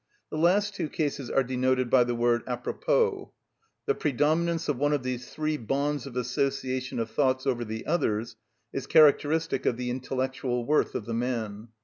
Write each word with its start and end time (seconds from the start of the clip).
The 0.31 0.37
last 0.39 0.73
two 0.73 0.89
cases 0.89 1.29
are 1.29 1.43
denoted 1.43 1.91
by 1.91 2.05
the 2.05 2.15
word 2.15 2.43
à 2.47 2.57
propos. 2.63 3.27
The 3.85 3.93
predominance 3.93 4.67
of 4.67 4.79
one 4.79 4.93
of 4.93 5.03
these 5.03 5.29
three 5.29 5.57
bonds 5.57 6.07
of 6.07 6.15
association 6.15 6.97
of 6.97 7.11
thoughts 7.11 7.45
over 7.45 7.63
the 7.63 7.85
others 7.85 8.35
is 8.73 8.87
characteristic 8.87 9.67
of 9.67 9.77
the 9.77 9.91
intellectual 9.91 10.65
worth 10.65 10.95
of 10.95 11.05
the 11.05 11.13
man. 11.13 11.67